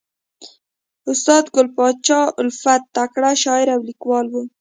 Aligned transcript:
استاد 1.11 1.43
ګل 1.55 1.67
پاچا 1.77 2.21
الفت 2.41 2.81
تکړه 2.95 3.31
شاعر 3.43 3.67
او 3.75 3.81
لیکوال 3.89 4.25
ؤ. 4.33 4.41